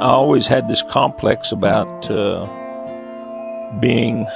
I 0.00 0.08
always 0.08 0.46
had 0.46 0.68
this 0.68 0.82
complex 0.82 1.52
about 1.52 2.10
uh, 2.10 2.46
being 3.80 4.26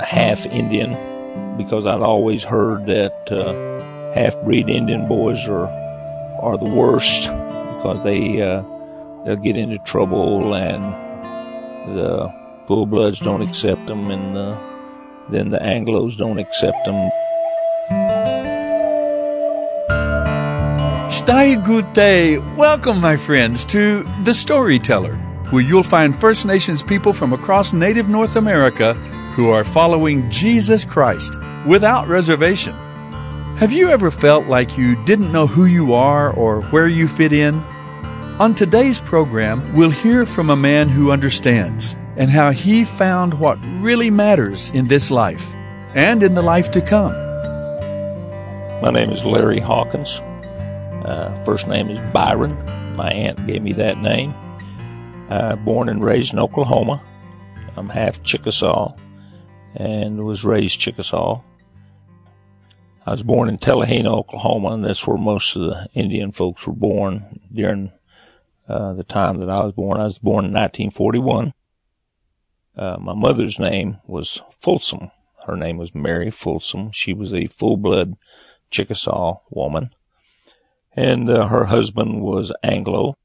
half 0.00 0.44
Indian 0.46 1.56
because 1.56 1.86
I'd 1.86 2.00
always 2.00 2.44
heard 2.44 2.86
that 2.86 3.32
uh, 3.32 4.12
half 4.12 4.36
breed 4.42 4.68
Indian 4.68 5.08
boys 5.08 5.48
are 5.48 5.68
are 6.42 6.58
the 6.58 6.68
worst 6.68 7.22
because 7.22 8.02
they 8.02 8.42
uh, 8.42 8.62
they'll 9.24 9.36
get 9.36 9.56
into 9.56 9.78
trouble 9.78 10.54
and 10.54 10.82
the 11.96 12.32
full 12.66 12.86
bloods 12.86 13.20
don't 13.20 13.42
accept 13.42 13.86
them 13.86 14.10
and 14.10 14.36
the, 14.36 14.58
then 15.30 15.50
the 15.50 15.58
Anglos 15.58 16.16
don't 16.16 16.38
accept 16.38 16.84
them. 16.84 17.10
Stai 21.24 21.56
Gute. 21.64 22.54
Welcome, 22.54 23.00
my 23.00 23.16
friends, 23.16 23.64
to 23.72 24.02
The 24.24 24.34
Storyteller, 24.34 25.14
where 25.48 25.62
you'll 25.62 25.82
find 25.82 26.14
First 26.14 26.44
Nations 26.44 26.82
people 26.82 27.14
from 27.14 27.32
across 27.32 27.72
Native 27.72 28.10
North 28.10 28.36
America 28.36 28.92
who 29.32 29.48
are 29.48 29.64
following 29.64 30.30
Jesus 30.30 30.84
Christ 30.84 31.38
without 31.66 32.08
reservation. 32.08 32.74
Have 33.56 33.72
you 33.72 33.88
ever 33.88 34.10
felt 34.10 34.48
like 34.48 34.76
you 34.76 35.02
didn't 35.06 35.32
know 35.32 35.46
who 35.46 35.64
you 35.64 35.94
are 35.94 36.30
or 36.30 36.60
where 36.64 36.88
you 36.88 37.08
fit 37.08 37.32
in? 37.32 37.54
On 38.38 38.54
today's 38.54 39.00
program, 39.00 39.74
we'll 39.74 39.88
hear 39.88 40.26
from 40.26 40.50
a 40.50 40.56
man 40.56 40.90
who 40.90 41.10
understands 41.10 41.96
and 42.18 42.28
how 42.28 42.50
he 42.50 42.84
found 42.84 43.32
what 43.40 43.58
really 43.80 44.10
matters 44.10 44.68
in 44.72 44.88
this 44.88 45.10
life 45.10 45.54
and 45.94 46.22
in 46.22 46.34
the 46.34 46.42
life 46.42 46.70
to 46.72 46.82
come. 46.82 47.12
My 48.82 48.90
name 48.90 49.08
is 49.08 49.24
Larry 49.24 49.60
Hawkins. 49.60 50.20
Uh, 51.04 51.34
first 51.44 51.68
name 51.68 51.90
is 51.90 52.00
Byron. 52.12 52.56
My 52.96 53.10
aunt 53.10 53.46
gave 53.46 53.62
me 53.62 53.72
that 53.74 53.98
name. 53.98 54.34
Uh, 55.28 55.54
born 55.56 55.90
and 55.90 56.02
raised 56.02 56.32
in 56.32 56.38
Oklahoma. 56.38 57.02
I'm 57.76 57.90
half 57.90 58.22
Chickasaw 58.22 58.94
and 59.74 60.24
was 60.24 60.44
raised 60.44 60.80
Chickasaw. 60.80 61.42
I 63.06 63.10
was 63.10 63.22
born 63.22 63.50
in 63.50 63.58
Talihina, 63.58 64.06
Oklahoma, 64.06 64.70
and 64.70 64.84
that's 64.84 65.06
where 65.06 65.18
most 65.18 65.56
of 65.56 65.62
the 65.62 65.88
Indian 65.92 66.32
folks 66.32 66.66
were 66.66 66.72
born 66.72 67.38
during 67.52 67.92
uh, 68.66 68.94
the 68.94 69.04
time 69.04 69.40
that 69.40 69.50
I 69.50 69.62
was 69.62 69.72
born. 69.72 70.00
I 70.00 70.04
was 70.04 70.18
born 70.18 70.46
in 70.46 70.52
1941. 70.52 71.52
Uh, 72.76 72.96
my 72.98 73.14
mother's 73.14 73.58
name 73.58 73.98
was 74.06 74.40
Folsom. 74.58 75.10
Her 75.46 75.56
name 75.56 75.76
was 75.76 75.94
Mary 75.94 76.30
Folsom. 76.30 76.92
She 76.92 77.12
was 77.12 77.34
a 77.34 77.46
full-blood 77.46 78.14
Chickasaw 78.70 79.40
woman 79.50 79.90
and 80.96 81.28
uh, 81.28 81.48
her 81.48 81.64
husband 81.64 82.20
was 82.20 82.52
Anglo. 82.62 83.16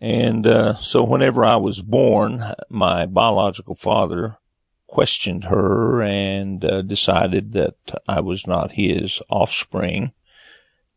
And 0.00 0.46
uh, 0.46 0.76
so 0.76 1.02
whenever 1.02 1.44
I 1.44 1.56
was 1.56 1.82
born, 1.82 2.44
my 2.68 3.06
biological 3.06 3.74
father 3.74 4.38
questioned 4.86 5.44
her 5.44 6.00
and 6.02 6.64
uh, 6.64 6.82
decided 6.82 7.52
that 7.52 7.74
I 8.06 8.20
was 8.20 8.46
not 8.46 8.72
his 8.72 9.20
offspring 9.28 10.12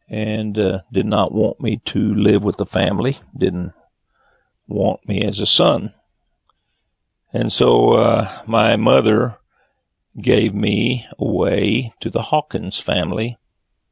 and 0.08 0.58
uh, 0.58 0.82
did 0.92 1.06
not 1.06 1.34
want 1.34 1.60
me 1.62 1.82
to 1.86 2.14
live 2.14 2.44
with 2.44 2.58
the 2.58 2.66
family, 2.66 3.18
didn't 3.36 3.74
want 4.68 5.08
me 5.08 5.24
as 5.24 5.40
a 5.40 5.46
son. 5.46 5.94
And 7.34 7.52
so 7.52 7.94
uh, 7.94 8.42
my 8.46 8.76
mother 8.76 9.38
gave 10.20 10.54
me 10.54 11.08
away 11.18 11.94
to 12.02 12.10
the 12.10 12.24
Hawkins 12.24 12.78
family 12.78 13.38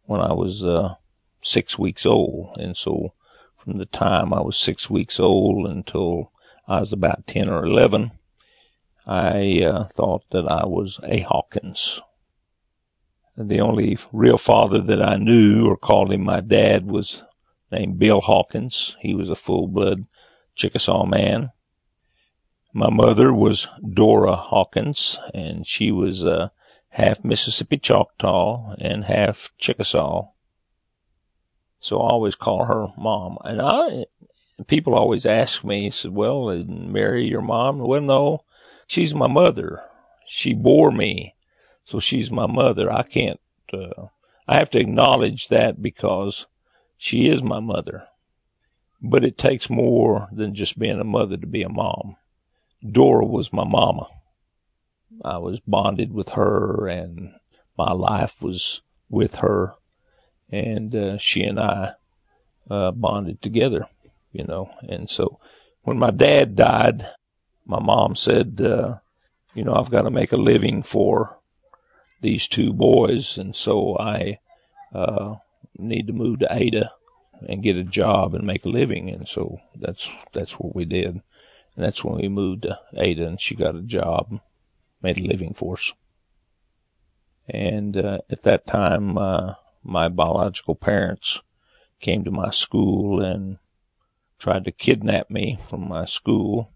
when 0.03 0.19
I 0.19 0.33
was 0.33 0.63
uh, 0.63 0.95
six 1.41 1.77
weeks 1.77 2.05
old. 2.05 2.57
And 2.57 2.75
so 2.75 3.13
from 3.57 3.77
the 3.77 3.85
time 3.85 4.33
I 4.33 4.41
was 4.41 4.57
six 4.57 4.89
weeks 4.89 5.19
old 5.19 5.67
until 5.67 6.31
I 6.67 6.79
was 6.79 6.93
about 6.93 7.27
10 7.27 7.49
or 7.49 7.65
11, 7.65 8.11
I 9.05 9.63
uh, 9.63 9.85
thought 9.95 10.23
that 10.31 10.47
I 10.47 10.65
was 10.65 10.99
a 11.03 11.21
Hawkins. 11.21 12.01
The 13.35 13.59
only 13.59 13.97
real 14.11 14.37
father 14.37 14.81
that 14.81 15.01
I 15.01 15.15
knew 15.15 15.65
or 15.65 15.77
called 15.77 16.11
him 16.11 16.23
my 16.23 16.41
dad 16.41 16.85
was 16.85 17.23
named 17.71 17.99
Bill 17.99 18.21
Hawkins. 18.21 18.95
He 18.99 19.13
was 19.13 19.29
a 19.29 19.35
full 19.35 19.67
blood 19.67 20.05
Chickasaw 20.55 21.05
man. 21.05 21.51
My 22.73 22.89
mother 22.89 23.33
was 23.33 23.67
Dora 23.81 24.35
Hawkins, 24.35 25.17
and 25.33 25.65
she 25.65 25.91
was 25.91 26.25
uh, 26.25 26.49
half 26.89 27.23
Mississippi 27.23 27.77
Choctaw 27.77 28.75
and 28.79 29.05
half 29.05 29.51
Chickasaw. 29.57 30.27
So 31.79 32.01
I 32.01 32.09
always 32.09 32.35
call 32.35 32.65
her 32.65 32.87
mom. 32.97 33.37
And 33.43 33.61
I, 33.61 34.05
people 34.67 34.95
always 34.95 35.25
ask 35.25 35.63
me, 35.63 35.91
said, 35.91 36.11
well, 36.11 36.53
Mary 36.65 37.25
your 37.25 37.41
mom? 37.41 37.79
Well, 37.79 38.01
no, 38.01 38.43
she's 38.87 39.15
my 39.15 39.27
mother. 39.27 39.81
She 40.27 40.53
bore 40.53 40.91
me. 40.91 41.35
So 41.85 41.99
she's 41.99 42.29
my 42.31 42.45
mother. 42.45 42.91
I 42.91 43.03
can't, 43.03 43.39
uh, 43.73 44.07
I 44.47 44.57
have 44.57 44.69
to 44.71 44.79
acknowledge 44.79 45.47
that 45.47 45.81
because 45.81 46.45
she 46.97 47.29
is 47.29 47.41
my 47.41 47.59
mother. 47.59 48.07
But 49.01 49.23
it 49.23 49.37
takes 49.37 49.69
more 49.69 50.27
than 50.31 50.53
just 50.53 50.77
being 50.77 50.99
a 50.99 51.05
mother 51.05 51.37
to 51.37 51.47
be 51.47 51.63
a 51.63 51.69
mom. 51.69 52.17
Dora 52.87 53.25
was 53.25 53.53
my 53.53 53.63
mama. 53.63 54.07
I 55.23 55.37
was 55.37 55.59
bonded 55.61 56.13
with 56.13 56.29
her 56.29 56.87
and 56.87 57.33
my 57.77 57.91
life 57.93 58.41
was 58.41 58.81
with 59.09 59.35
her 59.35 59.75
and 60.51 60.95
uh, 60.95 61.17
she 61.17 61.43
and 61.43 61.59
I 61.59 61.93
uh, 62.69 62.91
bonded 62.91 63.41
together, 63.41 63.87
you 64.31 64.43
know. 64.43 64.71
And 64.87 65.09
so 65.09 65.39
when 65.83 65.97
my 65.97 66.11
dad 66.11 66.55
died, 66.55 67.07
my 67.65 67.79
mom 67.79 68.15
said, 68.15 68.59
uh, 68.61 68.97
you 69.53 69.63
know, 69.63 69.73
I've 69.73 69.91
got 69.91 70.03
to 70.03 70.11
make 70.11 70.31
a 70.31 70.37
living 70.37 70.83
for 70.83 71.37
these 72.21 72.47
two 72.47 72.73
boys, 72.73 73.37
and 73.37 73.55
so 73.55 73.97
I 73.97 74.39
uh, 74.93 75.35
need 75.77 76.07
to 76.07 76.13
move 76.13 76.39
to 76.39 76.47
Ada 76.51 76.91
and 77.47 77.63
get 77.63 77.77
a 77.77 77.83
job 77.83 78.35
and 78.35 78.45
make 78.45 78.65
a 78.65 78.69
living. 78.69 79.09
And 79.09 79.27
so 79.27 79.59
that's 79.75 80.09
that's 80.33 80.53
what 80.53 80.75
we 80.75 80.85
did, 80.85 81.09
and 81.09 81.23
that's 81.75 82.03
when 82.03 82.19
we 82.19 82.27
moved 82.27 82.63
to 82.63 82.79
Ada, 82.97 83.25
and 83.25 83.41
she 83.41 83.55
got 83.55 83.75
a 83.75 83.81
job, 83.81 84.39
made 85.01 85.17
a 85.17 85.27
living 85.27 85.53
for 85.53 85.73
us. 85.73 85.93
And 87.47 87.97
uh, 87.97 88.19
at 88.29 88.43
that 88.43 88.67
time, 88.67 89.17
uh, 89.17 89.53
my 89.83 90.09
biological 90.09 90.75
parents 90.75 91.41
came 91.99 92.23
to 92.23 92.31
my 92.31 92.49
school 92.49 93.21
and 93.21 93.57
tried 94.37 94.65
to 94.65 94.71
kidnap 94.71 95.29
me 95.29 95.59
from 95.67 95.87
my 95.87 96.05
school, 96.05 96.71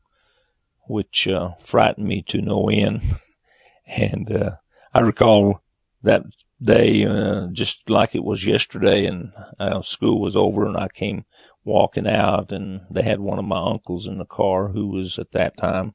which 0.87 1.27
uh, 1.27 1.51
frightened 1.59 2.07
me 2.07 2.21
to 2.23 2.41
no 2.41 2.69
end. 2.69 3.01
and 3.87 4.31
uh, 4.31 4.51
I 4.93 4.99
recall 4.99 5.61
that 6.01 6.23
day 6.61 7.05
uh, 7.05 7.47
just 7.51 7.89
like 7.89 8.15
it 8.15 8.23
was 8.23 8.45
yesterday, 8.45 9.05
and 9.05 9.31
uh, 9.59 9.81
school 9.81 10.19
was 10.19 10.35
over, 10.35 10.65
and 10.65 10.77
I 10.77 10.87
came 10.87 11.25
walking 11.63 12.07
out, 12.07 12.51
and 12.51 12.81
they 12.89 13.03
had 13.03 13.19
one 13.19 13.39
of 13.39 13.45
my 13.45 13.61
uncles 13.61 14.07
in 14.07 14.17
the 14.17 14.25
car 14.25 14.69
who 14.69 14.87
was 14.87 15.17
at 15.17 15.31
that 15.31 15.57
time 15.57 15.93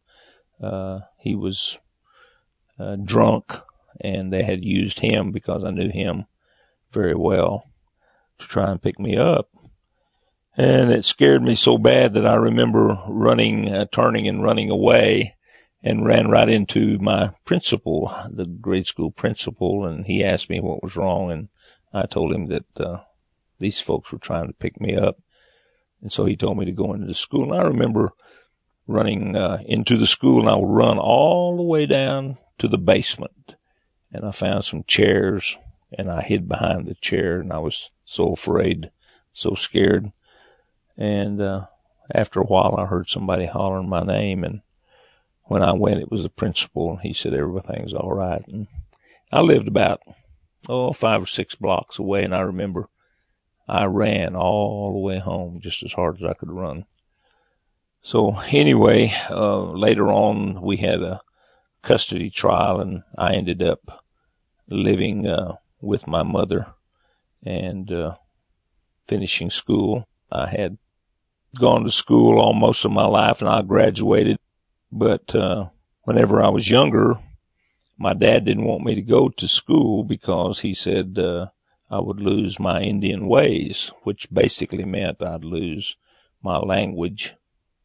uh, 0.62 1.00
he 1.18 1.34
was 1.34 1.78
uh, 2.78 2.96
drunk, 2.96 3.52
and 4.00 4.32
they 4.32 4.42
had 4.42 4.64
used 4.64 5.00
him 5.00 5.30
because 5.30 5.64
I 5.64 5.70
knew 5.70 5.90
him 5.90 6.26
very 6.92 7.14
well 7.14 7.64
to 8.38 8.46
try 8.46 8.70
and 8.70 8.82
pick 8.82 8.98
me 8.98 9.16
up. 9.16 9.48
And 10.56 10.90
it 10.90 11.04
scared 11.04 11.42
me 11.42 11.54
so 11.54 11.78
bad 11.78 12.14
that 12.14 12.26
I 12.26 12.34
remember 12.34 13.00
running, 13.06 13.72
uh, 13.72 13.86
turning 13.92 14.26
and 14.26 14.42
running 14.42 14.70
away 14.70 15.36
and 15.84 16.04
ran 16.04 16.28
right 16.28 16.48
into 16.48 16.98
my 16.98 17.30
principal, 17.44 18.12
the 18.28 18.44
grade 18.44 18.86
school 18.86 19.12
principal, 19.12 19.86
and 19.86 20.06
he 20.06 20.24
asked 20.24 20.50
me 20.50 20.58
what 20.58 20.82
was 20.82 20.96
wrong. 20.96 21.30
And 21.30 21.48
I 21.92 22.06
told 22.06 22.32
him 22.32 22.46
that, 22.46 22.64
uh, 22.80 23.02
these 23.60 23.80
folks 23.80 24.10
were 24.10 24.18
trying 24.18 24.48
to 24.48 24.52
pick 24.52 24.80
me 24.80 24.96
up. 24.96 25.18
And 26.02 26.12
so 26.12 26.24
he 26.24 26.36
told 26.36 26.58
me 26.58 26.64
to 26.64 26.72
go 26.72 26.92
into 26.92 27.06
the 27.06 27.14
school. 27.14 27.52
And 27.52 27.60
I 27.60 27.64
remember 27.64 28.10
running, 28.88 29.36
uh, 29.36 29.62
into 29.64 29.96
the 29.96 30.06
school 30.06 30.40
and 30.40 30.48
I 30.48 30.56
would 30.56 30.68
run 30.68 30.98
all 30.98 31.56
the 31.56 31.62
way 31.62 31.86
down 31.86 32.38
to 32.58 32.66
the 32.66 32.78
basement. 32.78 33.54
And 34.12 34.24
I 34.24 34.32
found 34.32 34.64
some 34.64 34.84
chairs 34.88 35.56
and 35.96 36.10
I 36.10 36.22
hid 36.22 36.48
behind 36.48 36.86
the 36.86 36.94
chair 36.94 37.40
and 37.40 37.52
I 37.52 37.58
was 37.58 37.90
so 38.04 38.32
afraid, 38.32 38.90
so 39.32 39.54
scared. 39.54 40.12
And, 40.96 41.40
uh, 41.40 41.66
after 42.14 42.40
a 42.40 42.46
while 42.46 42.74
I 42.78 42.86
heard 42.86 43.08
somebody 43.08 43.46
hollering 43.46 43.88
my 43.88 44.02
name 44.02 44.44
and 44.44 44.62
when 45.44 45.62
I 45.62 45.72
went, 45.72 46.00
it 46.00 46.10
was 46.10 46.22
the 46.22 46.28
principal 46.28 46.90
and 46.90 47.00
he 47.00 47.12
said 47.12 47.34
everything's 47.34 47.94
all 47.94 48.12
right. 48.12 48.46
And 48.48 48.66
I 49.32 49.40
lived 49.40 49.66
about, 49.66 50.00
oh, 50.68 50.92
five 50.92 51.22
or 51.22 51.26
six 51.26 51.54
blocks 51.54 51.98
away 51.98 52.24
and 52.24 52.34
I 52.34 52.40
remember 52.40 52.88
I 53.66 53.84
ran 53.84 54.34
all 54.34 54.92
the 54.92 54.98
way 54.98 55.18
home 55.18 55.60
just 55.60 55.82
as 55.82 55.92
hard 55.92 56.16
as 56.16 56.28
I 56.28 56.34
could 56.34 56.50
run. 56.50 56.86
So 58.02 58.38
anyway, 58.50 59.12
uh, 59.28 59.62
later 59.72 60.08
on 60.08 60.62
we 60.62 60.78
had 60.78 61.02
a 61.02 61.20
custody 61.82 62.30
trial 62.30 62.80
and 62.80 63.02
I 63.16 63.34
ended 63.34 63.62
up 63.62 64.04
living, 64.68 65.26
uh, 65.26 65.56
with 65.80 66.06
my 66.06 66.22
mother 66.22 66.74
and 67.44 67.90
uh, 67.92 68.14
finishing 69.06 69.50
school. 69.50 70.06
I 70.30 70.48
had 70.48 70.78
gone 71.58 71.84
to 71.84 71.90
school 71.90 72.38
all 72.38 72.52
most 72.52 72.84
of 72.84 72.90
my 72.90 73.06
life 73.06 73.40
and 73.40 73.48
I 73.48 73.62
graduated. 73.62 74.38
But, 74.90 75.34
uh, 75.34 75.68
whenever 76.02 76.42
I 76.42 76.48
was 76.48 76.70
younger, 76.70 77.18
my 77.98 78.14
dad 78.14 78.44
didn't 78.44 78.64
want 78.64 78.84
me 78.84 78.94
to 78.94 79.02
go 79.02 79.28
to 79.28 79.48
school 79.48 80.04
because 80.04 80.60
he 80.60 80.72
said, 80.72 81.18
uh, 81.18 81.48
I 81.90 82.00
would 82.00 82.20
lose 82.20 82.60
my 82.60 82.80
Indian 82.80 83.26
ways, 83.26 83.92
which 84.04 84.32
basically 84.32 84.84
meant 84.84 85.22
I'd 85.22 85.44
lose 85.44 85.96
my 86.42 86.58
language. 86.58 87.34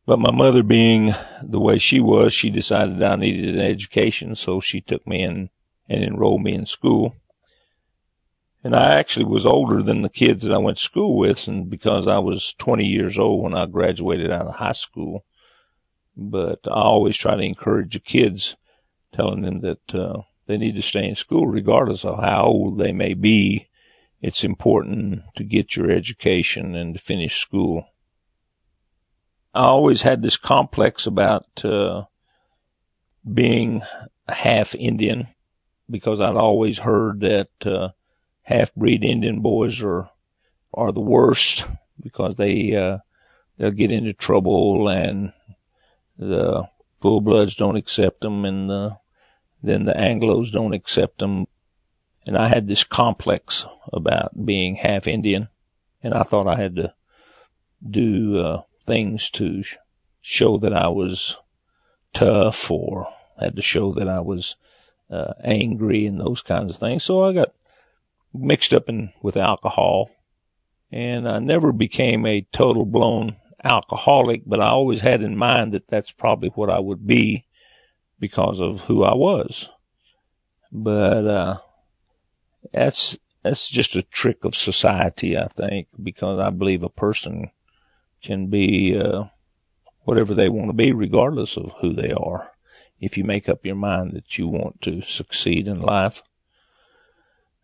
But 0.05 0.19
my 0.19 0.31
mother 0.31 0.63
being 0.63 1.13
the 1.41 1.59
way 1.59 1.77
she 1.77 1.99
was, 1.99 2.33
she 2.33 2.49
decided 2.49 3.01
I 3.01 3.15
needed 3.15 3.55
an 3.55 3.61
education, 3.61 4.35
so 4.35 4.59
she 4.59 4.81
took 4.81 5.07
me 5.07 5.23
in 5.23 5.49
and 5.89 6.03
enrolled 6.03 6.43
me 6.43 6.53
in 6.53 6.65
school. 6.65 7.15
And 8.63 8.75
I 8.75 8.97
actually 8.97 9.25
was 9.25 9.45
older 9.45 9.83
than 9.83 10.03
the 10.03 10.09
kids 10.09 10.43
that 10.43 10.53
I 10.53 10.57
went 10.57 10.77
to 10.77 10.83
school 10.83 11.17
with, 11.17 11.47
and 11.49 11.69
because 11.69 12.07
I 12.07 12.19
was 12.19 12.53
20 12.53 12.85
years 12.85 13.19
old 13.19 13.43
when 13.43 13.53
I 13.53 13.65
graduated 13.65 14.31
out 14.31 14.47
of 14.47 14.55
high 14.55 14.71
school. 14.71 15.25
But 16.15 16.59
I 16.67 16.81
always 16.81 17.17
try 17.17 17.35
to 17.35 17.43
encourage 17.43 17.93
the 17.93 17.99
kids, 17.99 18.55
telling 19.11 19.41
them 19.41 19.59
that 19.61 19.93
uh, 19.93 20.21
they 20.45 20.57
need 20.57 20.75
to 20.77 20.81
stay 20.81 21.07
in 21.07 21.15
school 21.15 21.47
regardless 21.47 22.05
of 22.05 22.19
how 22.19 22.45
old 22.45 22.77
they 22.77 22.93
may 22.93 23.13
be. 23.13 23.67
It's 24.21 24.45
important 24.45 25.23
to 25.35 25.43
get 25.43 25.75
your 25.75 25.91
education 25.91 26.75
and 26.75 26.93
to 26.93 27.01
finish 27.01 27.41
school. 27.41 27.85
I 29.53 29.63
always 29.63 30.03
had 30.03 30.21
this 30.21 30.37
complex 30.37 31.05
about 31.05 31.65
uh, 31.65 32.05
being 33.31 33.81
half 34.29 34.73
Indian 34.75 35.27
because 35.89 36.21
I'd 36.21 36.35
always 36.35 36.79
heard 36.79 37.19
that 37.19 37.49
uh, 37.65 37.89
half 38.43 38.73
breed 38.75 39.03
Indian 39.03 39.41
boys 39.41 39.81
are 39.81 40.09
are 40.73 40.91
the 40.91 41.01
worst 41.01 41.65
because 41.99 42.35
they 42.35 42.75
uh, 42.75 42.99
they'll 43.57 43.71
get 43.71 43.91
into 43.91 44.13
trouble 44.13 44.87
and 44.87 45.33
the 46.17 46.67
full 47.01 47.21
bloods 47.21 47.55
don't 47.55 47.75
accept 47.75 48.21
them 48.21 48.45
and 48.45 48.69
the, 48.69 48.97
then 49.61 49.85
the 49.85 49.93
Anglos 49.93 50.51
don't 50.51 50.73
accept 50.73 51.19
them. 51.19 51.45
And 52.25 52.37
I 52.37 52.47
had 52.47 52.67
this 52.67 52.83
complex 52.83 53.65
about 53.91 54.45
being 54.45 54.75
half 54.75 55.07
Indian 55.07 55.49
and 56.01 56.13
I 56.13 56.23
thought 56.23 56.47
I 56.47 56.55
had 56.55 56.75
to 56.77 56.93
do 57.87 58.39
uh, 58.39 58.61
things 58.85 59.29
to 59.31 59.63
sh- 59.63 59.75
show 60.21 60.57
that 60.57 60.73
I 60.73 60.87
was 60.87 61.37
tough 62.13 62.71
or 62.71 63.07
had 63.39 63.55
to 63.57 63.61
show 63.61 63.93
that 63.93 64.07
I 64.07 64.21
was 64.21 64.55
uh, 65.09 65.33
angry 65.43 66.05
and 66.05 66.19
those 66.19 66.41
kinds 66.41 66.71
of 66.71 66.77
things. 66.77 67.03
So 67.03 67.23
I 67.23 67.33
got 67.33 67.53
mixed 68.33 68.73
up 68.73 68.89
in 68.89 69.11
with 69.21 69.37
alcohol 69.37 70.09
and 70.93 71.27
I 71.27 71.39
never 71.39 71.71
became 71.71 72.23
a 72.27 72.45
total 72.51 72.85
blown 72.85 73.37
alcoholic, 73.63 74.43
but 74.45 74.61
I 74.61 74.67
always 74.67 75.01
had 75.01 75.23
in 75.23 75.35
mind 75.35 75.73
that 75.73 75.87
that's 75.87 76.11
probably 76.11 76.49
what 76.49 76.69
I 76.69 76.79
would 76.79 77.07
be 77.07 77.45
because 78.19 78.59
of 78.59 78.81
who 78.81 79.03
I 79.03 79.15
was. 79.15 79.69
But, 80.71 81.25
uh, 81.25 81.57
that's, 82.71 83.17
that's 83.41 83.69
just 83.69 83.95
a 83.95 84.03
trick 84.03 84.45
of 84.45 84.55
society, 84.55 85.35
I 85.35 85.47
think, 85.47 85.87
because 86.01 86.39
I 86.39 86.51
believe 86.51 86.83
a 86.83 86.89
person 86.89 87.49
can 88.21 88.47
be, 88.47 88.95
uh, 88.95 89.25
whatever 90.03 90.35
they 90.35 90.47
want 90.47 90.69
to 90.69 90.73
be, 90.73 90.91
regardless 90.91 91.57
of 91.57 91.73
who 91.81 91.93
they 91.93 92.11
are. 92.11 92.51
If 92.99 93.17
you 93.17 93.23
make 93.23 93.49
up 93.49 93.65
your 93.65 93.75
mind 93.75 94.11
that 94.13 94.37
you 94.37 94.47
want 94.47 94.81
to 94.83 95.01
succeed 95.01 95.67
in 95.67 95.81
life. 95.81 96.21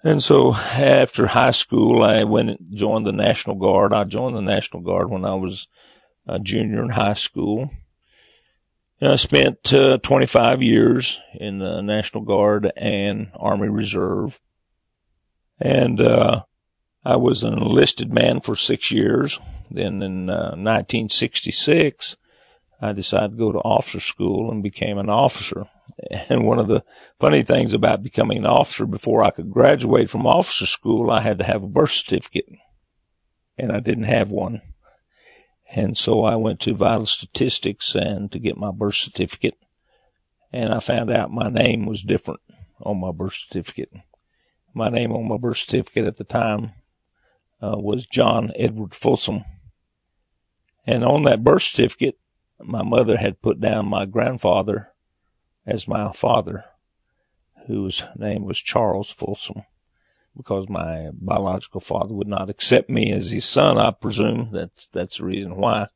And 0.04 0.24
so 0.24 0.54
after 0.54 1.28
high 1.28 1.51
school, 1.51 2.04
I 2.04 2.24
went 2.24 2.50
and 2.50 2.60
joined 2.72 3.06
the 3.06 3.12
National 3.12 3.56
Guard. 3.56 3.94
I 3.94 4.06
joined 4.06 4.36
the 4.36 4.42
National 4.42 4.81
Guard 4.81 5.10
when 5.10 5.25
I 5.25 5.34
was 5.36 5.68
a 6.28 6.40
junior 6.40 6.81
in 6.81 6.90
high 6.90 7.16
school. 7.16 7.69
And 9.01 9.12
I 9.13 9.16
spent 9.18 9.74
uh, 9.74 9.98
25 9.98 10.62
years 10.62 11.19
in 11.34 11.60
the 11.60 11.81
National 11.81 12.24
Guard 12.24 12.72
and 12.78 13.31
Army 13.36 13.69
Reserve. 13.69 14.40
And 15.60 16.00
uh, 16.00 16.44
I 17.04 17.18
was 17.18 17.44
an 17.44 17.54
enlisted 17.54 18.12
man 18.12 18.40
for 18.40 18.56
six 18.56 18.92
years. 18.92 19.40
Then 19.69 20.01
in 20.01 20.30
uh, 20.30 20.56
1966, 20.56 22.16
I 22.81 22.94
decided 22.94 23.31
to 23.31 23.38
go 23.38 23.51
to 23.51 23.60
officer 23.60 24.00
school 24.00 24.50
and 24.50 24.63
became 24.63 24.98
an 24.98 25.10
officer. 25.10 25.68
And 26.30 26.45
one 26.45 26.59
of 26.59 26.68
the 26.68 26.83
funny 27.19 27.44
things 27.44 27.74
about 27.74 28.03
becoming 28.03 28.39
an 28.39 28.45
officer 28.45 28.86
before 28.86 29.24
I 29.24 29.31
could 29.31 29.51
graduate 29.51 30.09
from 30.09 30.25
officer 30.25 30.65
school, 30.65 31.12
I 31.12 31.21
had 31.21 31.38
to 31.39 31.45
have 31.45 31.63
a 31.63 31.68
birth 31.68 31.91
certificate 31.91 32.47
and 33.57 33.71
I 33.71 33.80
didn't 33.80 34.06
have 34.06 34.31
one. 34.31 34.62
And 35.71 35.97
so 35.97 36.24
I 36.24 36.36
went 36.36 36.59
to 36.62 36.75
vital 36.75 37.06
statistics 37.06 37.95
and 37.95 38.31
to 38.31 38.39
get 38.39 38.57
my 38.57 38.71
birth 38.71 38.95
certificate 38.95 39.56
and 40.51 40.74
I 40.74 40.80
found 40.80 41.12
out 41.12 41.31
my 41.31 41.50
name 41.50 41.86
was 41.86 42.01
different 42.01 42.39
on 42.81 43.00
my 43.00 43.12
birth 43.12 43.33
certificate. 43.33 43.91
My 44.74 44.89
name 44.89 45.12
on 45.12 45.27
my 45.27 45.38
birth 45.38 45.57
certificate 45.57 46.06
at 46.06 46.18
the 46.18 46.24
time 46.24 46.74
uh, 47.62 47.75
was 47.77 48.06
John 48.06 48.51
Edward 48.56 48.95
Folsom. 48.95 49.44
And 50.88 51.03
on 51.03 51.24
that 51.24 51.44
birth 51.44 51.63
certificate, 51.63 52.18
my 52.59 52.83
mother 52.83 53.18
had 53.18 53.41
put 53.41 53.59
down 53.59 53.88
my 53.88 54.06
grandfather 54.06 54.89
as 55.66 55.88
my 55.88 56.12
father, 56.12 56.66
whose 57.68 58.04
name 58.16 58.46
was 58.46 58.60
Charles 58.60 59.12
Folsom, 59.12 59.64
because 60.36 60.68
my 60.70 61.10
biological 61.14 61.82
father 61.82 62.14
would 62.14 62.28
not 62.28 62.50
accept 62.50 62.90
me 62.90 63.12
as 63.12 63.32
his 63.32 63.46
son. 63.46 63.78
I 63.78 63.92
presume 63.92 64.50
that's 64.52 64.88
that's 64.88 65.18
the 65.18 65.26
reason 65.26 65.56
why. 65.56 65.88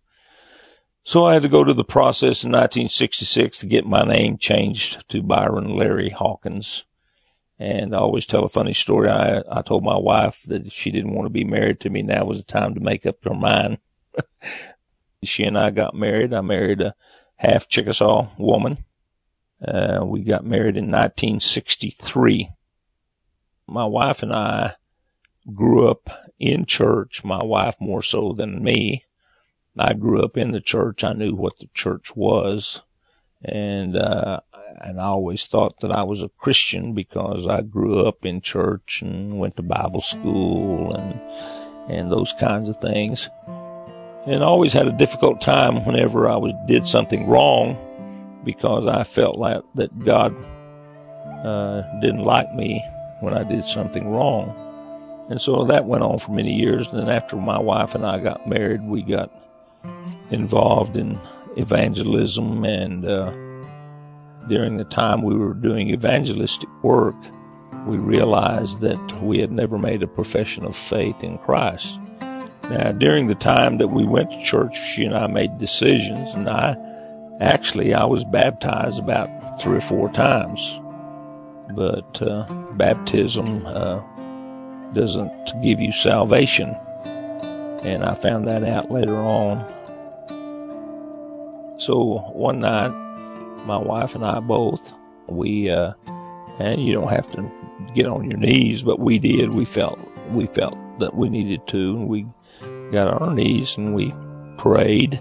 So 1.06 1.26
I 1.26 1.34
had 1.34 1.44
to 1.44 1.50
go 1.50 1.64
to 1.64 1.74
the 1.74 1.84
process 1.84 2.44
in 2.44 2.52
1966 2.52 3.60
to 3.60 3.66
get 3.66 3.86
my 3.86 4.04
name 4.04 4.38
changed 4.38 5.04
to 5.10 5.22
Byron 5.22 5.76
Larry 5.76 6.10
Hawkins. 6.10 6.86
And 7.60 7.94
I 7.94 8.00
always 8.00 8.26
tell 8.26 8.44
a 8.44 8.50
funny 8.50 8.74
story. 8.74 9.10
I, 9.10 9.44
I 9.52 9.62
told 9.62 9.84
my 9.84 9.98
wife 9.98 10.44
that 10.48 10.72
she 10.72 10.92
didn't 10.92 11.14
want 11.14 11.26
to 11.26 11.30
be 11.30 11.44
married 11.44 11.82
to 11.82 11.90
me. 11.90 12.04
Now 12.04 12.26
was 12.26 12.40
the 12.40 12.52
time 12.52 12.74
to 12.74 12.80
make 12.80 13.06
up 13.06 13.24
her 13.24 13.34
mind. 13.34 13.80
She 15.26 15.44
and 15.44 15.58
I 15.58 15.70
got 15.70 15.96
married. 15.96 16.34
I 16.34 16.42
married 16.42 16.82
a 16.82 16.96
half 17.38 17.68
Chickasaw 17.68 18.30
woman. 18.38 18.86
Uh, 19.66 20.04
we 20.04 20.24
got 20.24 20.46
married 20.46 20.76
in 20.76 20.86
1963. 20.86 22.50
My 23.68 23.86
wife 23.86 24.22
and 24.24 24.34
I 24.34 24.76
grew 25.54 25.90
up 25.90 26.10
in 26.40 26.66
church. 26.66 27.24
My 27.24 27.44
wife 27.44 27.76
more 27.80 28.02
so 28.02 28.34
than 28.34 28.64
me. 28.64 29.06
I 29.78 29.94
grew 29.94 30.24
up 30.24 30.38
in 30.38 30.52
the 30.52 30.62
church. 30.62 31.04
I 31.04 31.14
knew 31.14 31.34
what 31.34 31.60
the 31.60 31.70
church 31.74 32.16
was. 32.16 32.84
And, 33.44 33.96
uh, 33.96 34.42
and 34.82 35.00
I 35.00 35.06
always 35.06 35.46
thought 35.46 35.80
that 35.80 35.92
I 35.92 36.04
was 36.04 36.22
a 36.22 36.30
Christian 36.30 36.94
because 36.94 37.48
I 37.48 37.62
grew 37.62 38.06
up 38.06 38.26
in 38.26 38.42
church 38.42 39.02
and 39.02 39.40
went 39.40 39.56
to 39.58 39.64
Bible 39.64 40.02
school 40.02 40.94
and, 40.94 41.20
and 41.90 42.12
those 42.12 42.34
kinds 42.34 42.70
of 42.70 42.80
things 42.80 43.30
and 44.26 44.42
always 44.42 44.74
had 44.74 44.88
a 44.88 44.92
difficult 44.98 45.42
time 45.42 45.86
whenever 45.86 46.30
I 46.30 46.38
was 46.38 46.54
did 46.66 46.88
something 46.88 47.28
wrong 47.28 47.78
because 48.44 48.86
I 48.88 49.04
felt 49.04 49.38
like 49.38 49.62
that 49.76 49.98
God 50.00 50.36
uh, 51.44 51.82
didn't 52.02 52.24
like 52.24 52.54
me 52.54 52.84
when 53.22 53.34
I 53.34 53.44
did 53.44 53.66
something 53.66 54.10
wrong. 54.10 54.60
And 55.30 55.42
so 55.42 55.64
that 55.66 55.86
went 55.86 56.04
on 56.04 56.20
for 56.20 56.32
many 56.32 56.54
years. 56.54 56.88
And 56.88 57.00
then 57.00 57.10
after 57.10 57.36
my 57.36 57.60
wife 57.60 57.96
and 57.96 58.06
I 58.06 58.20
got 58.20 58.48
married, 58.48 58.84
we 58.84 59.02
got 59.02 59.32
involved 60.32 60.98
in 60.98 61.20
evangelism. 61.56 62.66
And 62.66 63.06
uh, 63.06 63.32
during 64.48 64.78
the 64.78 64.84
time 64.84 65.22
we 65.22 65.36
were 65.36 65.54
doing 65.54 65.90
evangelistic 65.90 66.70
work, 66.84 67.16
we 67.86 67.98
realized 67.98 68.82
that 68.82 69.22
we 69.22 69.40
had 69.40 69.52
never 69.52 69.78
made 69.78 70.04
a 70.04 70.08
profession 70.08 70.66
of 70.66 70.76
faith 70.76 71.24
in 71.24 71.38
Christ. 71.38 72.00
Now, 72.70 72.94
during 72.94 73.28
the 73.28 73.36
time 73.36 73.78
that 73.78 73.90
we 73.90 74.06
went 74.06 74.32
to 74.32 74.42
church, 74.42 74.78
she 74.78 75.04
and 75.04 75.16
I 75.16 75.28
made 75.28 75.58
decisions, 75.58 76.34
and 76.34 76.50
I 76.50 76.76
actually 77.44 77.94
I 77.94 78.06
was 78.06 78.24
baptized 78.24 79.00
about 79.00 79.60
three 79.60 79.78
or 79.78 79.82
four 79.82 80.10
times, 80.10 80.80
but 81.76 82.22
uh, 82.22 82.46
baptism 82.74 83.66
uh, 83.66 84.02
doesn't 84.94 85.62
give 85.62 85.80
you 85.80 85.92
salvation, 85.92 86.70
and 87.84 88.04
I 88.04 88.14
found 88.14 88.48
that 88.48 88.64
out 88.64 88.90
later 88.90 89.16
on. 89.16 89.66
So 91.78 92.20
one 92.34 92.62
night, 92.62 92.90
my 93.66 93.78
wife 93.78 94.16
and 94.16 94.26
I 94.26 94.40
both 94.40 94.94
we 95.28 95.70
uh, 95.70 95.94
and 96.60 96.82
you 96.82 96.94
don't 96.94 97.10
have 97.10 97.32
to 97.34 97.52
get 97.94 98.06
on 98.06 98.30
your 98.30 98.40
knees, 98.40 98.84
but 98.84 99.00
we 99.00 99.20
did. 99.20 99.54
We 99.54 99.66
felt 99.66 100.00
we 100.32 100.46
felt 100.46 100.78
that 101.00 101.16
we 101.16 101.30
needed 101.30 101.68
to, 101.68 101.96
and 101.96 102.08
we 102.08 102.26
got 102.92 103.08
on 103.08 103.30
our 103.30 103.34
knees 103.34 103.78
and 103.78 103.94
we 103.94 104.14
prayed 104.58 105.20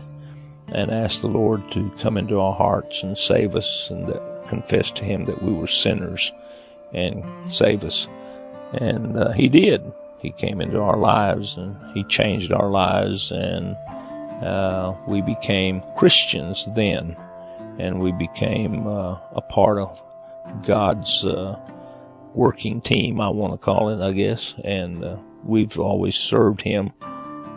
and 0.73 0.91
asked 0.91 1.21
the 1.21 1.29
Lord 1.29 1.71
to 1.73 1.91
come 1.99 2.17
into 2.17 2.41
our 2.41 2.55
hearts 2.55 3.03
and 3.03 3.17
save 3.17 3.55
us 3.55 3.91
and 3.91 4.09
that 4.09 4.49
confess 4.49 4.91
to 4.93 5.05
Him 5.05 5.25
that 5.27 5.43
we 5.43 5.53
were 5.53 5.67
sinners 5.67 6.33
and 6.93 7.25
save 7.53 7.85
us. 7.85 8.09
And 8.73 9.17
uh, 9.17 9.33
He 9.33 9.49
did. 9.49 9.93
He 10.19 10.31
came 10.31 10.61
into 10.61 10.81
our 10.81 10.97
lives 10.97 11.57
and 11.57 11.77
He 11.95 12.05
changed 12.05 12.53
our 12.53 12.69
lives 12.69 13.31
and 13.31 13.77
uh, 14.43 14.95
we 15.07 15.23
became 15.23 15.83
Christians 15.97 16.67
then, 16.75 17.17
and 17.79 18.01
we 18.01 18.11
became 18.11 18.87
uh, 18.89 19.17
a 19.35 19.41
part 19.41 19.79
of 19.79 20.03
God's 20.67 21.25
uh, 21.25 21.57
working 22.35 22.81
team, 22.81 23.21
I 23.21 23.29
want 23.29 23.53
to 23.53 23.59
call 23.59 23.91
it, 23.91 24.05
I 24.05 24.13
guess, 24.13 24.55
and 24.65 25.05
uh, 25.05 25.17
we've 25.45 25.79
always 25.79 26.17
served 26.17 26.61
Him 26.63 26.93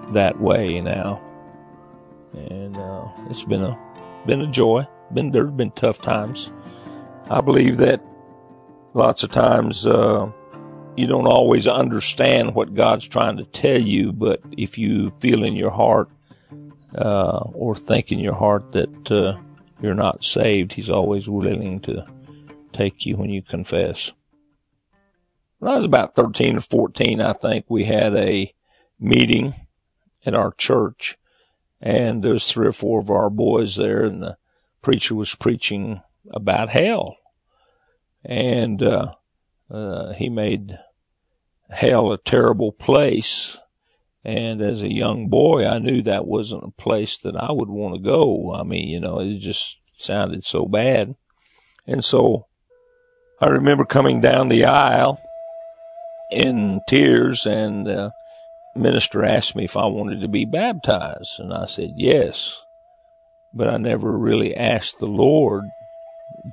that 0.09 0.39
way 0.39 0.79
now, 0.79 1.19
and 2.37 2.77
uh, 2.77 3.07
it's 3.29 3.43
been 3.43 3.63
a 3.63 3.77
been 4.25 4.41
a 4.41 4.47
joy. 4.47 4.87
Been 5.13 5.31
there 5.31 5.45
have 5.45 5.57
been 5.57 5.71
tough 5.71 6.01
times. 6.01 6.51
I 7.29 7.41
believe 7.41 7.77
that 7.77 8.01
lots 8.93 9.23
of 9.23 9.31
times 9.31 9.85
uh, 9.85 10.31
you 10.95 11.07
don't 11.07 11.27
always 11.27 11.67
understand 11.67 12.55
what 12.55 12.73
God's 12.73 13.07
trying 13.07 13.37
to 13.37 13.45
tell 13.45 13.79
you, 13.79 14.11
but 14.11 14.41
if 14.57 14.77
you 14.77 15.11
feel 15.19 15.43
in 15.43 15.55
your 15.55 15.71
heart 15.71 16.09
uh, 16.97 17.49
or 17.53 17.75
think 17.75 18.11
in 18.11 18.19
your 18.19 18.35
heart 18.35 18.71
that 18.71 19.11
uh, 19.11 19.37
you're 19.81 19.93
not 19.93 20.23
saved, 20.23 20.73
He's 20.73 20.89
always 20.89 21.27
willing 21.27 21.79
to 21.81 22.05
take 22.73 23.05
you 23.05 23.17
when 23.17 23.29
you 23.29 23.41
confess. 23.41 24.11
When 25.59 25.71
I 25.71 25.77
was 25.77 25.85
about 25.85 26.15
13 26.15 26.57
or 26.57 26.61
14, 26.61 27.21
I 27.21 27.33
think 27.33 27.65
we 27.69 27.85
had 27.85 28.15
a 28.15 28.53
meeting 28.99 29.55
at 30.25 30.35
our 30.35 30.51
church, 30.51 31.17
and 31.85 32.21
there 32.21 32.33
was 32.33 32.45
three 32.45 32.67
or 32.67 32.73
four 32.73 32.99
of 32.99 33.09
our 33.09 33.29
boys 33.29 33.77
there, 33.77 34.03
and 34.03 34.21
the 34.21 34.37
preacher 34.81 35.15
was 35.15 35.33
preaching 35.35 36.01
about 36.31 36.69
hell, 36.69 37.17
and 38.25 38.83
uh, 38.83 39.13
uh, 39.71 40.11
he 40.13 40.27
made 40.27 40.77
hell 41.69 42.11
a 42.11 42.17
terrible 42.17 42.73
place 42.73 43.57
and 44.25 44.59
as 44.59 44.81
a 44.81 44.91
young 44.91 45.29
boy, 45.29 45.67
I 45.67 45.77
knew 45.77 46.01
that 46.01 46.25
wasn't 46.25 46.63
a 46.63 46.81
place 46.81 47.15
that 47.17 47.35
I 47.35 47.51
would 47.51 47.69
want 47.69 47.93
to 47.93 48.01
go. 48.01 48.55
I 48.55 48.63
mean, 48.63 48.87
you 48.87 48.99
know, 48.99 49.19
it 49.19 49.37
just 49.37 49.77
sounded 49.97 50.43
so 50.43 50.65
bad. 50.65 51.15
And 51.85 52.03
so 52.03 52.47
I 53.39 53.49
remember 53.49 53.85
coming 53.85 54.21
down 54.21 54.49
the 54.49 54.65
aisle 54.65 55.21
in 56.31 56.81
tears 56.89 57.45
and 57.45 57.85
the 57.85 58.13
minister 58.75 59.23
asked 59.23 59.55
me 59.55 59.65
if 59.65 59.77
I 59.77 59.85
wanted 59.85 60.21
to 60.21 60.27
be 60.27 60.45
baptized. 60.45 61.39
And 61.39 61.53
I 61.53 61.65
said, 61.65 61.93
yes. 61.95 62.61
But 63.53 63.69
I 63.69 63.77
never 63.77 64.17
really 64.17 64.55
asked 64.55 64.99
the 64.99 65.05
Lord 65.05 65.63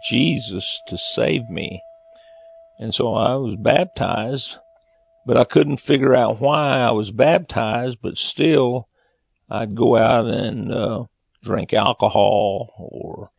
Jesus 0.09 0.81
to 0.87 0.97
save 0.97 1.49
me. 1.49 1.83
And 2.79 2.95
so 2.95 3.15
I 3.15 3.35
was 3.37 3.57
baptized 3.57 4.57
but 5.25 5.37
I 5.37 5.45
couldn't 5.45 5.79
figure 5.79 6.15
out 6.15 6.41
why 6.41 6.79
I 6.79 6.91
was 6.91 7.11
baptized, 7.11 7.99
but 8.03 8.19
still 8.19 8.89
I'd 9.49 9.75
go 9.75 9.97
out 9.97 10.27
and 10.27 10.73
uh, 10.73 11.05
drink 11.43 11.73
alcohol 11.73 12.73
or 12.77 13.31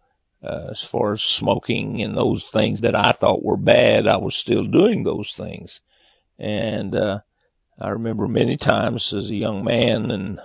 uh, 0.44 0.70
as 0.72 0.82
far 0.82 1.14
as 1.14 1.22
smoking 1.22 2.02
and 2.02 2.18
those 2.18 2.46
things 2.46 2.82
that 2.82 2.96
I 2.96 3.12
thought 3.12 3.44
were 3.44 3.58
bad, 3.58 4.08
I 4.08 4.18
was 4.18 4.36
still 4.36 4.66
doing 4.66 5.04
those 5.04 5.34
things. 5.34 5.82
And 6.38 6.96
uh, 6.96 7.20
I 7.80 7.90
remember 7.90 8.28
many 8.28 8.58
times 8.58 9.14
as 9.14 9.30
a 9.30 9.36
young 9.36 9.64
man 9.64 10.12
and 10.12 10.40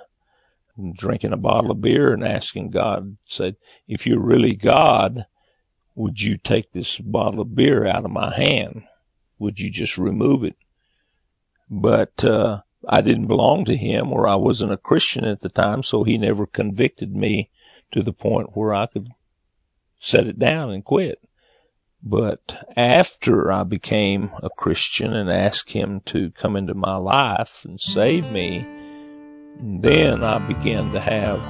drinking 0.97 1.33
a 1.33 1.37
bottle 1.37 1.71
of 1.71 1.81
beer 1.81 2.13
and 2.13 2.25
asking 2.25 2.71
God, 2.71 3.17
said, 3.25 3.57
if 3.87 4.07
you're 4.07 4.21
really 4.21 4.55
God, 4.55 5.27
would 5.95 6.21
you 6.21 6.37
take 6.37 6.73
this 6.73 6.99
bottle 6.99 7.41
of 7.41 7.55
beer 7.55 7.87
out 7.87 8.05
of 8.05 8.11
my 8.11 8.35
hand? 8.35 8.85
Would 9.39 9.61
you 9.61 9.71
just 9.71 9.99
remove 9.99 10.45
it? 10.45 10.57
but 11.71 12.25
uh, 12.25 12.63
I 12.89 13.01
didn't 13.01 13.27
belong 13.27 13.65
to 13.67 13.77
him 13.77 14.13
or 14.13 14.27
I 14.27 14.37
wasn't 14.37 14.73
a 14.73 14.79
Christian 14.79 15.25
at 15.25 15.41
the 15.41 15.49
time, 15.49 15.83
so 15.83 16.05
he 16.05 16.19
never 16.19 16.47
convicted 16.47 17.15
me 17.15 17.51
to 17.93 18.03
the 18.03 18.13
point 18.13 18.57
where 18.57 18.75
I 18.75 18.87
could 18.87 19.09
set 19.99 20.27
it 20.27 20.39
down 20.39 20.71
and 20.71 20.85
quit. 20.85 21.21
But 22.03 22.69
after 22.77 23.53
I 23.53 23.65
became 23.65 24.31
a 24.43 24.51
Christian 24.51 25.15
and 25.15 25.31
asked 25.31 25.73
him 25.73 26.01
to 26.07 26.31
come 26.31 26.57
into 26.57 26.75
my 26.75 26.97
life 26.97 27.65
and 27.65 27.81
save 27.81 28.31
me, 28.31 28.67
then 29.61 30.23
I 30.23 30.39
began 30.39 30.93
to 30.93 31.01
have 31.01 31.41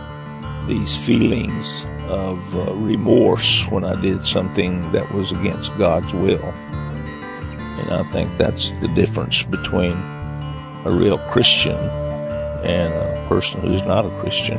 these 0.66 0.96
feelings 0.96 1.84
of 2.08 2.56
uh, 2.56 2.72
remorse 2.74 3.66
when 3.70 3.84
I 3.84 4.00
did 4.00 4.26
something 4.26 4.80
that 4.92 5.12
was 5.12 5.32
against 5.32 5.76
God's 5.76 6.12
will. 6.14 6.42
And 6.42 7.90
I 7.90 8.02
think 8.10 8.34
that's 8.38 8.70
the 8.80 8.88
difference 8.88 9.42
between 9.42 9.92
a 9.92 10.90
real 10.90 11.18
Christian 11.30 11.76
and 11.76 12.94
a 12.94 13.26
person 13.28 13.60
who's 13.60 13.84
not 13.84 14.06
a 14.06 14.20
Christian. 14.20 14.58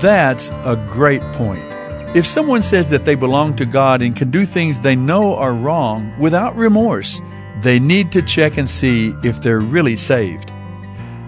That's 0.00 0.50
a 0.50 0.76
great 0.92 1.22
point. 1.32 1.79
If 2.12 2.26
someone 2.26 2.62
says 2.64 2.90
that 2.90 3.04
they 3.04 3.14
belong 3.14 3.54
to 3.54 3.64
God 3.64 4.02
and 4.02 4.16
can 4.16 4.32
do 4.32 4.44
things 4.44 4.80
they 4.80 4.96
know 4.96 5.36
are 5.36 5.54
wrong 5.54 6.12
without 6.18 6.56
remorse, 6.56 7.20
they 7.62 7.78
need 7.78 8.10
to 8.12 8.22
check 8.22 8.56
and 8.58 8.68
see 8.68 9.14
if 9.22 9.40
they're 9.40 9.60
really 9.60 9.94
saved. 9.94 10.50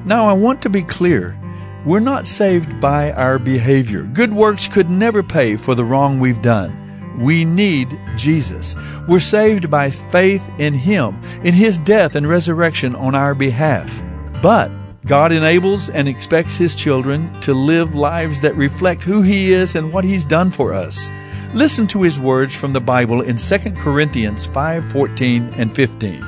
Now, 0.04 0.26
I 0.26 0.32
want 0.32 0.60
to 0.62 0.68
be 0.68 0.82
clear. 0.82 1.38
We're 1.84 2.00
not 2.00 2.26
saved 2.26 2.80
by 2.80 3.12
our 3.12 3.38
behavior. 3.38 4.02
Good 4.02 4.34
works 4.34 4.66
could 4.66 4.90
never 4.90 5.22
pay 5.22 5.54
for 5.54 5.76
the 5.76 5.84
wrong 5.84 6.18
we've 6.18 6.42
done. 6.42 6.76
We 7.16 7.44
need 7.44 7.96
Jesus. 8.16 8.74
We're 9.06 9.20
saved 9.20 9.70
by 9.70 9.90
faith 9.90 10.48
in 10.58 10.74
Him, 10.74 11.20
in 11.44 11.54
His 11.54 11.78
death 11.78 12.16
and 12.16 12.26
resurrection 12.26 12.96
on 12.96 13.14
our 13.14 13.36
behalf. 13.36 14.02
But 14.42 14.72
God 15.04 15.32
enables 15.32 15.90
and 15.90 16.06
expects 16.06 16.56
His 16.56 16.76
children 16.76 17.32
to 17.40 17.54
live 17.54 17.96
lives 17.96 18.38
that 18.40 18.54
reflect 18.54 19.02
who 19.02 19.20
He 19.20 19.52
is 19.52 19.74
and 19.74 19.92
what 19.92 20.04
He's 20.04 20.24
done 20.24 20.52
for 20.52 20.72
us. 20.72 21.10
Listen 21.54 21.88
to 21.88 22.02
His 22.02 22.20
words 22.20 22.54
from 22.54 22.72
the 22.72 22.80
Bible 22.80 23.20
in 23.20 23.36
2 23.36 23.58
Corinthians 23.78 24.46
5 24.46 24.92
14 24.92 25.54
and 25.56 25.74
15. 25.74 26.22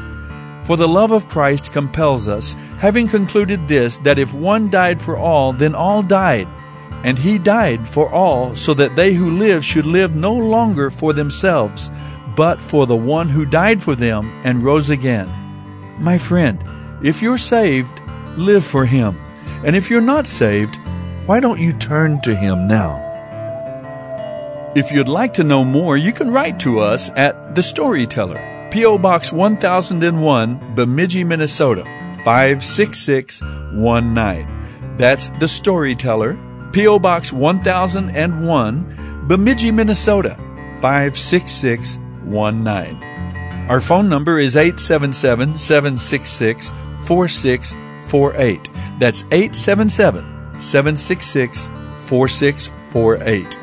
For 0.64 0.76
the 0.76 0.88
love 0.88 1.12
of 1.12 1.28
Christ 1.28 1.71
compels 1.71 2.26
us, 2.26 2.54
having 2.78 3.07
concluded 3.07 3.69
this, 3.69 3.99
that 3.99 4.19
if 4.19 4.35
one 4.35 4.69
died 4.71 5.00
for 5.00 5.16
all, 5.16 5.52
then 5.52 5.76
all 5.76 6.02
died. 6.02 6.49
And 7.04 7.16
he 7.16 7.38
died 7.38 7.87
for 7.87 8.09
all, 8.11 8.57
so 8.57 8.75
that 8.75 8.97
they 8.97 9.12
who 9.12 9.38
live 9.38 9.64
should 9.64 9.87
live 9.87 10.16
no 10.16 10.35
longer 10.35 10.90
for 10.90 11.12
themselves, 11.12 11.93
but 12.35 12.59
for 12.59 12.87
the 12.87 12.97
one 12.97 13.28
who 13.28 13.47
died 13.47 13.81
for 13.81 13.95
them 13.95 14.40
and 14.43 14.64
rose 14.64 14.90
again. 14.90 15.28
My 16.00 16.19
friend, 16.19 16.59
if 17.02 17.23
you're 17.23 17.38
saved, 17.38 18.00
live 18.37 18.64
for 18.64 18.85
him. 18.85 19.17
And 19.64 19.76
if 19.76 19.91
you're 19.91 20.00
not 20.00 20.26
saved, 20.26 20.76
why 21.26 21.38
don't 21.41 21.61
you 21.61 21.73
turn 21.73 22.21
to 22.23 22.35
him 22.35 22.67
now? 22.69 23.00
If 24.75 24.91
you'd 24.91 25.09
like 25.09 25.35
to 25.35 25.45
know 25.45 25.64
more, 25.64 25.97
you 25.97 26.12
can 26.12 26.33
write 26.33 26.59
to 26.61 26.81
us 26.81 27.11
at 27.11 27.55
The 27.55 27.62
Storyteller, 27.62 28.69
P.O. 28.73 28.99
Box 28.99 29.33
1001, 29.33 30.75
Bemidji, 30.75 31.23
Minnesota 31.23 31.85
56619. 32.25 34.97
That's 34.97 35.31
The 35.31 35.49
Storyteller, 35.49 36.37
P.O. 36.73 36.99
Box 36.99 37.33
1001, 37.33 39.29
Bemidji, 39.29 39.71
Minnesota 39.71 40.37
56619. 40.81 43.03
Our 43.71 43.81
phone 43.81 44.09
number 44.09 44.41
is 44.41 44.57
877 44.57 45.55
766 45.55 46.73
4648. 48.08 48.99
That's 48.99 49.25
877 49.30 50.61
766 50.61 51.68
4648. 52.06 53.58